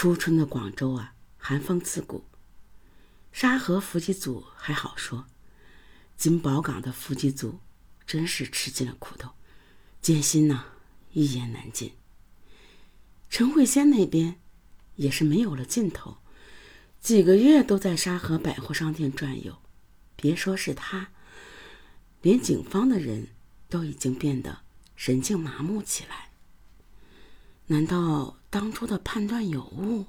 [0.00, 2.24] 初春的广州啊，寒风刺骨。
[3.32, 5.26] 沙河伏击组还好说，
[6.16, 7.60] 金宝港的伏击组
[8.06, 9.32] 真是吃尽了苦头，
[10.00, 10.64] 艰辛呐，
[11.12, 11.92] 一言难尽。
[13.28, 14.40] 陈慧仙那边
[14.96, 16.16] 也是没有了尽头，
[16.98, 19.58] 几个月都在沙河百货商店转悠，
[20.16, 21.10] 别说是他，
[22.22, 23.28] 连警方的人
[23.68, 24.60] 都已经变得
[24.96, 26.29] 神经麻木起来。
[27.70, 30.06] 难道当初的判断有误？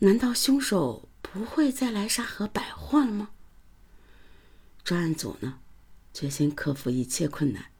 [0.00, 3.30] 难道凶手不会再来沙河百货了吗？
[4.84, 5.58] 专案组呢，
[6.12, 7.70] 决心克服一切困难，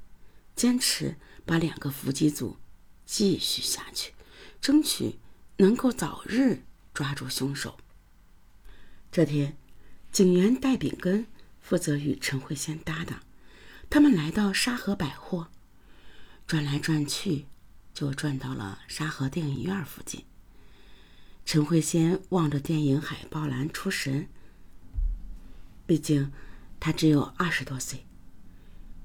[0.57, 2.57] 坚持把两个伏击组
[3.05, 4.15] 继续下去，
[4.63, 5.19] 争取
[5.59, 6.63] 能够早日
[6.95, 7.77] 抓住凶手。
[9.13, 9.59] 这天，
[10.11, 11.27] 警员戴炳根
[11.61, 13.21] 负责与陈慧仙搭档，
[13.91, 15.49] 他们来到沙河百货，
[16.47, 17.45] 转来转去。
[17.99, 20.25] 就转到了沙河电影院附近。
[21.45, 24.29] 陈慧仙望着电影海报栏出神。
[25.85, 26.31] 毕竟，
[26.79, 28.07] 她只有二十多岁，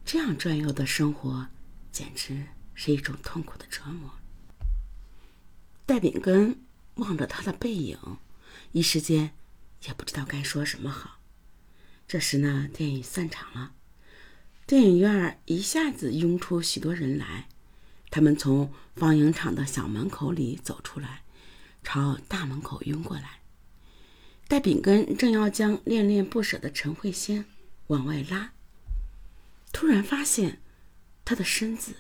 [0.06, 1.48] 这样转悠的生活
[1.92, 2.46] 简直
[2.76, 4.12] 是一种痛苦的折磨。
[5.88, 6.62] 戴炳根
[6.98, 7.98] 望着他的背影，
[8.74, 9.34] 一时间
[9.88, 11.18] 也不知道该说什么好。
[12.08, 13.72] 这时呢，电影散场了，
[14.68, 17.48] 电影院一下子涌出许多人来。
[18.14, 21.24] 他们从放映场的小门口里走出来，
[21.84, 23.40] 朝大门口拥过来。
[24.48, 27.46] 戴炳根正要将恋恋不舍的陈慧仙
[27.88, 28.54] 往外拉，
[29.72, 30.62] 突然发现
[31.26, 31.96] 他的身子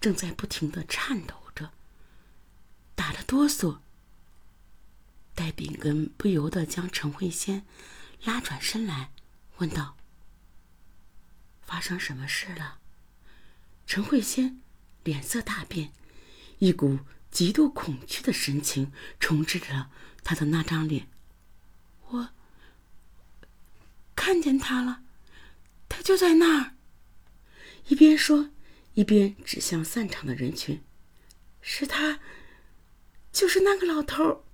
[0.00, 1.70] 正在不停的颤抖着，
[2.94, 3.80] 打着哆嗦。
[5.34, 7.66] 戴炳根不由得将陈慧仙
[8.24, 9.10] 拉转身来，
[9.58, 9.98] 问道
[11.60, 12.78] ：“发生什么事了？”
[13.86, 14.62] 陈慧仙。
[15.08, 15.90] 脸色大变，
[16.58, 16.98] 一股
[17.30, 19.88] 极度恐惧的神情充斥着
[20.22, 21.08] 他的那张脸。
[22.08, 22.28] 我
[24.14, 25.02] 看见他了，
[25.88, 26.74] 他就在那儿。
[27.86, 28.50] 一边说，
[28.92, 30.82] 一边指向散场的人群
[31.62, 32.20] ：“是他，
[33.32, 34.44] 就是那个老头。”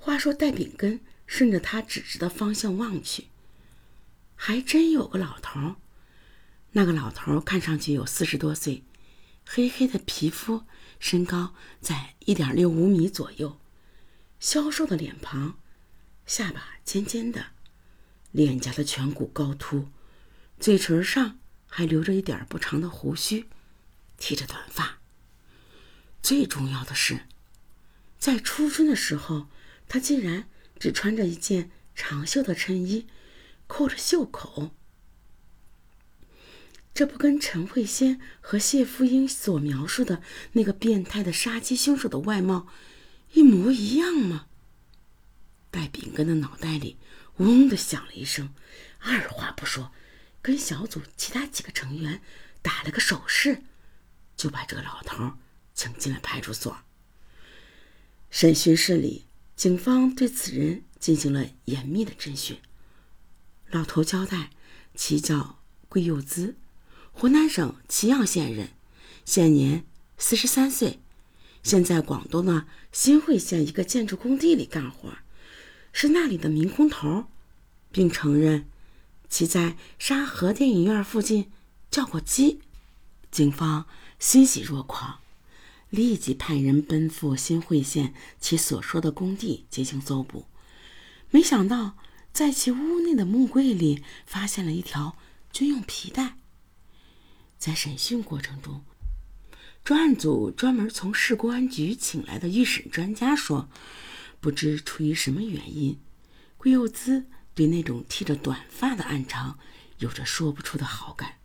[0.00, 3.28] 话说，戴炳根顺着他指指的方向望去，
[4.34, 5.76] 还真有个老头。
[6.72, 8.84] 那个老头看上去有四十多岁。
[9.50, 10.64] 黑黑的皮肤，
[11.00, 13.58] 身高在一点六五米左右，
[14.38, 15.58] 消瘦的脸庞，
[16.26, 17.46] 下巴尖尖的，
[18.30, 19.88] 脸颊的颧骨高凸，
[20.60, 23.48] 嘴唇上还留着一点不长的胡须，
[24.18, 24.98] 剃着短发。
[26.22, 27.22] 最重要的是，
[28.18, 29.48] 在初春的时候，
[29.88, 30.46] 他竟然
[30.78, 33.06] 只穿着一件长袖的衬衣，
[33.66, 34.74] 扣着袖口。
[36.98, 40.20] 这不跟陈慧仙和谢福英所描述的
[40.54, 42.66] 那个变态的杀鸡凶手的外貌
[43.34, 44.46] 一模一样吗？
[45.70, 46.96] 戴炳根的脑袋里
[47.36, 48.52] 嗡的响了一声，
[48.98, 49.92] 二话不说，
[50.42, 52.20] 跟小组其他几个成员
[52.62, 53.62] 打了个手势，
[54.36, 55.34] 就把这个老头
[55.74, 56.78] 请进了派出所。
[58.28, 62.60] 审讯室里，警方对此人进行了严密的侦讯。
[63.70, 64.50] 老头交代，
[64.96, 66.56] 其叫桂佑滋。
[67.20, 68.70] 湖南省祁阳县人，
[69.24, 69.84] 现年
[70.18, 71.00] 四十三岁，
[71.64, 75.12] 现在广东的新会县一个建筑工地里干活，
[75.92, 77.24] 是那里的民工头，
[77.90, 78.68] 并承认
[79.28, 81.50] 其在沙河电影院附近
[81.90, 82.60] 叫过鸡。
[83.32, 83.86] 警方
[84.20, 85.18] 欣喜若狂，
[85.90, 90.44] 立即派人奔赴新会县其所说的工地进行搜捕。
[91.30, 91.96] 没想到，
[92.32, 95.16] 在其屋内的木柜里发现了一条
[95.52, 96.36] 军用皮带。
[97.58, 98.84] 在审讯过程中，
[99.82, 103.68] 专案组专门从市公安局请来的预审专家说，
[104.40, 105.98] 不知出于什么原因，
[106.56, 109.56] 桂佑滋对那种剃着短发的暗娼
[109.98, 111.38] 有着说不出的好感。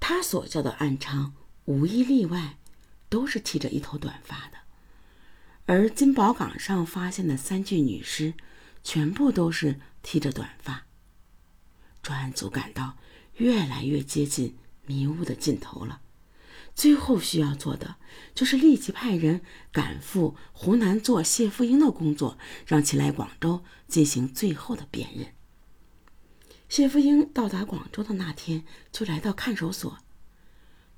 [0.00, 1.32] 他所叫的暗娼
[1.66, 2.56] 无一例外
[3.10, 4.56] 都是剃着一头短发的，
[5.66, 8.32] 而金宝岗上发现的三具女尸
[8.82, 10.86] 全部都是剃着短发。
[12.02, 12.96] 专案组感到
[13.36, 14.56] 越来越接近。
[14.90, 16.00] 迷雾的尽头了，
[16.74, 17.94] 最后需要做的
[18.34, 19.40] 就是立即派人
[19.70, 25.28] 赶赴湖南做谢富英的工作，让其来广州进行最后的辨认。
[26.68, 29.98] 谢富英到达广州的那天就来到看守所，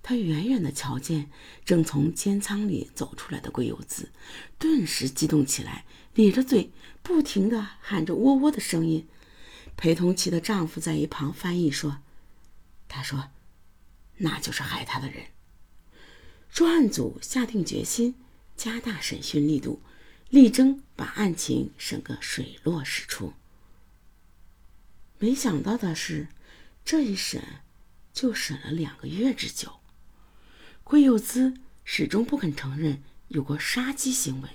[0.03, 1.31] 他远远的瞧见
[1.67, 4.11] 正从监仓里走出来的桂有子，
[4.59, 5.85] 顿时激动起来，
[6.15, 6.73] 咧着嘴，
[7.03, 9.07] 不停的喊着“喔喔”的声音。
[9.77, 11.99] 陪同其的丈夫在一旁翻译说
[12.89, 13.29] ：“他说。”
[14.19, 15.27] 那就是害他的人。
[16.51, 18.15] 专案组下定决心，
[18.57, 19.83] 加大审讯力度，
[20.29, 23.33] 力争把案情审个水落石出。
[25.19, 26.29] 没想到的是，
[26.85, 27.43] 这一审
[28.13, 29.81] 就审了两个月之久。
[30.85, 31.55] 桂佑姿
[31.85, 34.49] 始终不肯承认有过杀鸡行为，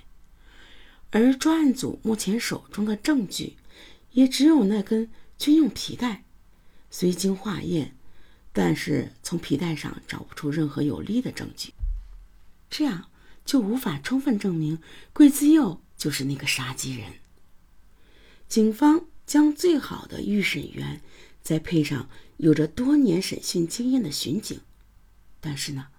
[1.10, 3.58] 而专案组目前手中的证据，
[4.12, 6.26] 也只有那根军用皮带。
[6.92, 7.97] 虽经化验，
[8.58, 11.74] 但是从皮带上找不出任何有力的证据，
[12.72, 13.08] 这样
[13.46, 14.80] 就无法充分证明
[15.14, 17.14] 桂自佑就是那个杀鸡人。
[18.50, 21.04] 警方将最好的预审员，
[21.44, 24.60] 再配上有着多年审讯经验的巡警，
[25.40, 25.90] 但是呢？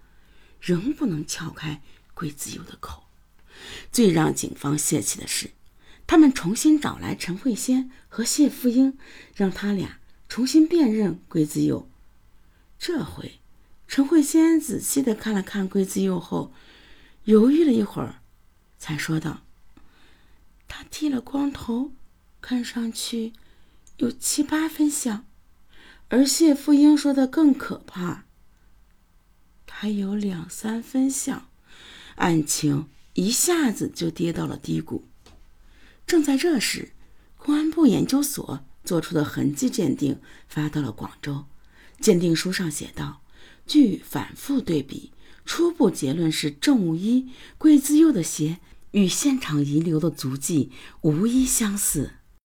[0.59, 1.81] 仍不能撬开
[2.13, 3.03] 桂自佑的口。
[3.89, 5.51] 最让警方泄气的是，
[6.05, 8.97] 他们重新找来陈慧仙和谢富英，
[9.33, 11.88] 让他俩重新辨认桂自佑。
[12.79, 13.41] 这回，
[13.87, 16.53] 陈慧仙仔细的看了看桂自由后，
[17.25, 18.21] 犹豫了一会儿，
[18.77, 19.41] 才说道
[20.67, 21.91] ：“他剃了光头，
[22.39, 23.33] 看上去
[23.97, 25.25] 有七八分像。”
[26.11, 28.23] 而谢富英说的更可怕。
[29.67, 31.49] 他有两三分像，
[32.15, 35.05] 案情一下子就跌到了低谷。
[36.07, 36.93] 正在这时，
[37.37, 41.45] 公安部研究所做出的痕迹鉴定发到了广州。
[41.99, 43.21] 鉴定书上写道
[43.67, 45.11] ：“据反复对比，
[45.45, 48.59] 初步结论是证物一桂自佑的鞋
[48.91, 52.13] 与现场遗留的足迹无一相似。”